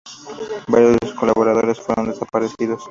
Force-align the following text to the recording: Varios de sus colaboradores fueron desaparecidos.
Varios 0.67 0.93
de 0.93 0.99
sus 1.09 1.13
colaboradores 1.13 1.79
fueron 1.79 2.07
desaparecidos. 2.09 2.79